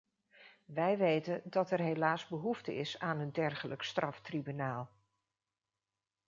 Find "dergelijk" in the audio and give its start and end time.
3.31-3.83